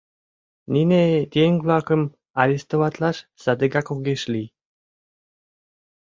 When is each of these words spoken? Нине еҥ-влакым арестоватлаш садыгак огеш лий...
Нине 0.73 1.01
еҥ-влакым 1.45 2.01
арестоватлаш 2.41 3.17
садыгак 3.41 3.87
огеш 3.93 4.21
лий... 4.33 4.47